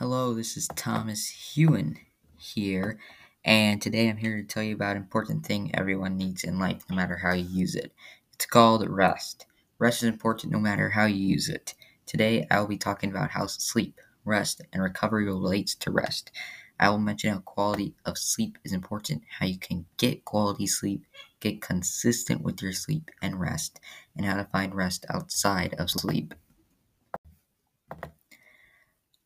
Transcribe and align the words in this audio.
Hello, 0.00 0.32
this 0.32 0.56
is 0.56 0.66
Thomas 0.76 1.28
Heun 1.28 1.98
here, 2.38 2.98
and 3.44 3.82
today 3.82 4.08
I'm 4.08 4.16
here 4.16 4.38
to 4.38 4.42
tell 4.42 4.62
you 4.62 4.74
about 4.74 4.96
an 4.96 5.02
important 5.02 5.44
thing 5.44 5.70
everyone 5.74 6.16
needs 6.16 6.42
in 6.42 6.58
life, 6.58 6.84
no 6.88 6.96
matter 6.96 7.18
how 7.18 7.34
you 7.34 7.44
use 7.44 7.74
it. 7.74 7.92
It's 8.32 8.46
called 8.46 8.88
rest. 8.88 9.44
Rest 9.78 10.02
is 10.02 10.08
important 10.08 10.54
no 10.54 10.58
matter 10.58 10.88
how 10.88 11.04
you 11.04 11.22
use 11.22 11.50
it. 11.50 11.74
Today 12.06 12.46
I 12.50 12.60
will 12.60 12.66
be 12.66 12.78
talking 12.78 13.10
about 13.10 13.32
how 13.32 13.44
sleep, 13.46 14.00
rest, 14.24 14.62
and 14.72 14.82
recovery 14.82 15.26
relates 15.26 15.74
to 15.74 15.90
rest. 15.90 16.30
I 16.78 16.88
will 16.88 16.96
mention 16.96 17.34
how 17.34 17.40
quality 17.40 17.94
of 18.06 18.16
sleep 18.16 18.56
is 18.64 18.72
important, 18.72 19.24
how 19.38 19.44
you 19.44 19.58
can 19.58 19.84
get 19.98 20.24
quality 20.24 20.66
sleep, 20.66 21.04
get 21.40 21.60
consistent 21.60 22.40
with 22.40 22.62
your 22.62 22.72
sleep 22.72 23.10
and 23.20 23.38
rest, 23.38 23.80
and 24.16 24.24
how 24.24 24.38
to 24.38 24.44
find 24.44 24.74
rest 24.74 25.04
outside 25.10 25.74
of 25.78 25.90
sleep. 25.90 26.32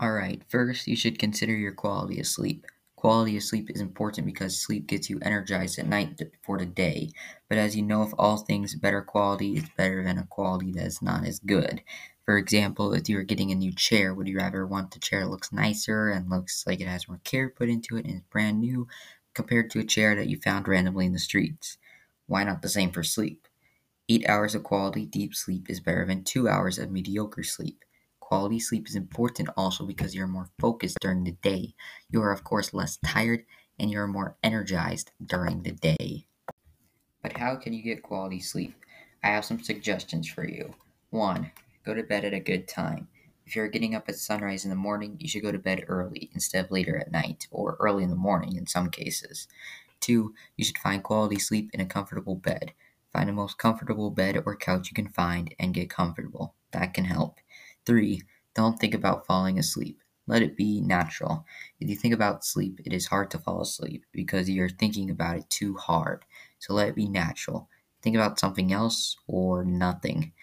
Alright, 0.00 0.42
first 0.48 0.86
you 0.86 0.96
should 0.96 1.18
consider 1.18 1.56
your 1.56 1.72
quality 1.72 2.20
of 2.20 2.26
sleep. 2.26 2.66
Quality 2.94 3.36
of 3.36 3.42
sleep 3.42 3.70
is 3.70 3.80
important 3.80 4.26
because 4.26 4.56
sleep 4.60 4.86
gets 4.86 5.10
you 5.10 5.18
energized 5.22 5.78
at 5.78 5.86
night 5.86 6.20
for 6.42 6.58
the 6.58 6.66
day. 6.66 7.10
But 7.48 7.58
as 7.58 7.76
you 7.76 7.82
know, 7.82 8.02
of 8.02 8.14
all 8.18 8.38
things, 8.38 8.74
better 8.76 9.02
quality 9.02 9.56
is 9.56 9.68
better 9.76 10.04
than 10.04 10.18
a 10.18 10.26
quality 10.26 10.72
that 10.72 10.86
is 10.86 11.02
not 11.02 11.24
as 11.24 11.38
good. 11.40 11.82
For 12.24 12.38
example, 12.38 12.92
if 12.92 13.08
you 13.08 13.18
are 13.18 13.24
getting 13.24 13.50
a 13.50 13.56
new 13.56 13.72
chair, 13.72 14.14
would 14.14 14.28
you 14.28 14.36
rather 14.36 14.66
want 14.66 14.92
the 14.92 15.00
chair 15.00 15.20
that 15.20 15.30
looks 15.30 15.52
nicer 15.52 16.08
and 16.08 16.30
looks 16.30 16.64
like 16.66 16.80
it 16.80 16.88
has 16.88 17.08
more 17.08 17.20
care 17.24 17.48
put 17.48 17.68
into 17.68 17.96
it 17.96 18.04
and 18.04 18.16
is 18.16 18.22
brand 18.30 18.60
new 18.60 18.86
compared 19.34 19.70
to 19.70 19.80
a 19.80 19.84
chair 19.84 20.14
that 20.14 20.28
you 20.28 20.40
found 20.40 20.68
randomly 20.68 21.06
in 21.06 21.12
the 21.12 21.18
streets? 21.18 21.76
Why 22.26 22.44
not 22.44 22.62
the 22.62 22.68
same 22.68 22.92
for 22.92 23.02
sleep? 23.02 23.48
Eight 24.08 24.28
hours 24.28 24.54
of 24.54 24.62
quality 24.62 25.06
deep 25.06 25.34
sleep 25.34 25.68
is 25.68 25.80
better 25.80 26.04
than 26.04 26.24
two 26.24 26.48
hours 26.48 26.78
of 26.78 26.90
mediocre 26.90 27.42
sleep. 27.42 27.84
Quality 28.28 28.60
sleep 28.60 28.86
is 28.86 28.94
important 28.94 29.48
also 29.56 29.86
because 29.86 30.14
you're 30.14 30.26
more 30.26 30.50
focused 30.58 30.98
during 31.00 31.24
the 31.24 31.32
day. 31.32 31.72
You 32.10 32.20
are, 32.20 32.30
of 32.30 32.44
course, 32.44 32.74
less 32.74 32.98
tired 32.98 33.46
and 33.78 33.90
you're 33.90 34.06
more 34.06 34.36
energized 34.42 35.12
during 35.24 35.62
the 35.62 35.70
day. 35.70 36.26
But 37.22 37.38
how 37.38 37.56
can 37.56 37.72
you 37.72 37.82
get 37.82 38.02
quality 38.02 38.40
sleep? 38.40 38.74
I 39.24 39.28
have 39.28 39.46
some 39.46 39.62
suggestions 39.62 40.28
for 40.28 40.46
you. 40.46 40.74
1. 41.08 41.50
Go 41.86 41.94
to 41.94 42.02
bed 42.02 42.26
at 42.26 42.34
a 42.34 42.38
good 42.38 42.68
time. 42.68 43.08
If 43.46 43.56
you're 43.56 43.66
getting 43.66 43.94
up 43.94 44.10
at 44.10 44.16
sunrise 44.16 44.64
in 44.64 44.68
the 44.68 44.76
morning, 44.76 45.16
you 45.18 45.26
should 45.26 45.40
go 45.40 45.50
to 45.50 45.58
bed 45.58 45.86
early 45.88 46.28
instead 46.34 46.66
of 46.66 46.70
later 46.70 46.98
at 46.98 47.10
night, 47.10 47.48
or 47.50 47.78
early 47.80 48.04
in 48.04 48.10
the 48.10 48.14
morning 48.14 48.56
in 48.56 48.66
some 48.66 48.90
cases. 48.90 49.48
2. 50.00 50.34
You 50.58 50.64
should 50.66 50.76
find 50.76 51.02
quality 51.02 51.38
sleep 51.38 51.70
in 51.72 51.80
a 51.80 51.86
comfortable 51.86 52.34
bed. 52.34 52.74
Find 53.10 53.30
the 53.30 53.32
most 53.32 53.56
comfortable 53.56 54.10
bed 54.10 54.42
or 54.44 54.54
couch 54.54 54.90
you 54.90 54.94
can 54.94 55.08
find 55.08 55.54
and 55.58 55.72
get 55.72 55.88
comfortable. 55.88 56.52
That 56.72 56.92
can 56.92 57.06
help. 57.06 57.38
Three, 57.88 58.20
don't 58.54 58.78
think 58.78 58.92
about 58.92 59.24
falling 59.24 59.58
asleep. 59.58 60.02
Let 60.26 60.42
it 60.42 60.58
be 60.58 60.82
natural. 60.82 61.46
If 61.80 61.88
you 61.88 61.96
think 61.96 62.12
about 62.12 62.44
sleep, 62.44 62.82
it 62.84 62.92
is 62.92 63.06
hard 63.06 63.30
to 63.30 63.38
fall 63.38 63.62
asleep 63.62 64.04
because 64.12 64.50
you're 64.50 64.68
thinking 64.68 65.08
about 65.08 65.38
it 65.38 65.48
too 65.48 65.74
hard. 65.78 66.26
So 66.58 66.74
let 66.74 66.90
it 66.90 66.94
be 66.94 67.08
natural. 67.08 67.70
Think 68.02 68.14
about 68.14 68.38
something 68.38 68.74
else 68.74 69.16
or 69.26 69.64
nothing. 69.64 70.34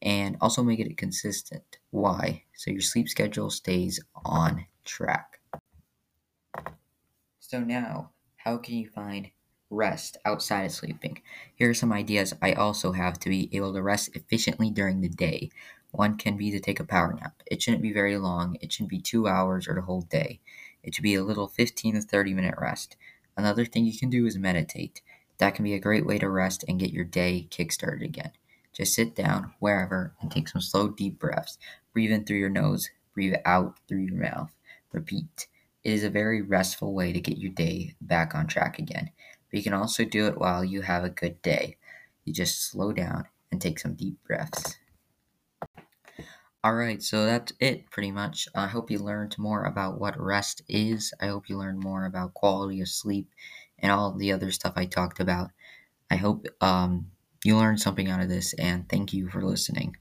And 0.00 0.38
also 0.40 0.62
make 0.62 0.80
it 0.80 0.96
consistent. 0.96 1.76
Why? 1.90 2.44
So 2.54 2.70
your 2.70 2.80
sleep 2.80 3.10
schedule 3.10 3.50
stays 3.50 4.00
on 4.24 4.64
track. 4.86 5.40
So 7.38 7.60
now, 7.60 8.12
how 8.36 8.56
can 8.56 8.76
you 8.76 8.88
find 8.88 9.30
rest 9.68 10.16
outside 10.24 10.64
of 10.64 10.72
sleeping? 10.72 11.20
Here 11.54 11.68
are 11.68 11.74
some 11.74 11.92
ideas 11.92 12.32
I 12.40 12.54
also 12.54 12.92
have 12.92 13.18
to 13.20 13.28
be 13.28 13.54
able 13.54 13.74
to 13.74 13.82
rest 13.82 14.16
efficiently 14.16 14.70
during 14.70 15.02
the 15.02 15.10
day. 15.10 15.50
One 15.92 16.16
can 16.16 16.38
be 16.38 16.50
to 16.50 16.58
take 16.58 16.80
a 16.80 16.84
power 16.84 17.12
nap. 17.12 17.42
It 17.46 17.62
shouldn't 17.62 17.82
be 17.82 17.92
very 17.92 18.16
long, 18.16 18.56
it 18.60 18.72
shouldn't 18.72 18.90
be 18.90 19.00
two 19.00 19.28
hours 19.28 19.68
or 19.68 19.74
the 19.74 19.82
whole 19.82 20.02
day. 20.02 20.40
It 20.82 20.94
should 20.94 21.02
be 21.02 21.14
a 21.14 21.22
little 21.22 21.46
15 21.46 21.94
to 21.94 22.00
30 22.00 22.34
minute 22.34 22.54
rest. 22.58 22.96
Another 23.36 23.64
thing 23.64 23.84
you 23.84 23.96
can 23.96 24.10
do 24.10 24.26
is 24.26 24.38
meditate. 24.38 25.02
That 25.38 25.54
can 25.54 25.64
be 25.64 25.74
a 25.74 25.80
great 25.80 26.06
way 26.06 26.18
to 26.18 26.28
rest 26.28 26.64
and 26.66 26.80
get 26.80 26.92
your 26.92 27.04
day 27.04 27.46
kickstarted 27.50 28.02
again. 28.02 28.32
Just 28.72 28.94
sit 28.94 29.14
down 29.14 29.52
wherever 29.58 30.14
and 30.20 30.30
take 30.30 30.48
some 30.48 30.62
slow, 30.62 30.88
deep 30.88 31.18
breaths. 31.18 31.58
Breathe 31.92 32.10
in 32.10 32.24
through 32.24 32.38
your 32.38 32.48
nose, 32.48 32.88
breathe 33.12 33.34
out 33.44 33.78
through 33.86 34.00
your 34.00 34.14
mouth. 34.14 34.50
Repeat. 34.92 35.46
It 35.84 35.92
is 35.92 36.04
a 36.04 36.10
very 36.10 36.40
restful 36.40 36.94
way 36.94 37.12
to 37.12 37.20
get 37.20 37.38
your 37.38 37.52
day 37.52 37.94
back 38.00 38.34
on 38.34 38.46
track 38.46 38.78
again. 38.78 39.10
But 39.50 39.58
you 39.58 39.62
can 39.62 39.74
also 39.74 40.04
do 40.04 40.26
it 40.26 40.38
while 40.38 40.64
you 40.64 40.82
have 40.82 41.04
a 41.04 41.10
good 41.10 41.42
day. 41.42 41.76
You 42.24 42.32
just 42.32 42.70
slow 42.70 42.92
down 42.92 43.26
and 43.50 43.60
take 43.60 43.78
some 43.78 43.94
deep 43.94 44.16
breaths. 44.24 44.78
Alright, 46.66 47.04
so 47.04 47.24
that's 47.24 47.52
it 47.60 47.88
pretty 47.90 48.10
much. 48.10 48.48
I 48.52 48.66
hope 48.66 48.90
you 48.90 48.98
learned 48.98 49.38
more 49.38 49.64
about 49.64 50.00
what 50.00 50.18
rest 50.20 50.60
is. 50.68 51.12
I 51.20 51.28
hope 51.28 51.48
you 51.48 51.56
learned 51.56 51.78
more 51.78 52.04
about 52.04 52.34
quality 52.34 52.80
of 52.80 52.88
sleep 52.88 53.30
and 53.78 53.92
all 53.92 54.12
the 54.12 54.32
other 54.32 54.50
stuff 54.50 54.72
I 54.74 54.86
talked 54.86 55.20
about. 55.20 55.52
I 56.10 56.16
hope 56.16 56.46
um, 56.60 57.12
you 57.44 57.56
learned 57.56 57.80
something 57.80 58.08
out 58.08 58.22
of 58.22 58.28
this, 58.30 58.54
and 58.54 58.88
thank 58.88 59.12
you 59.12 59.28
for 59.30 59.42
listening. 59.42 59.96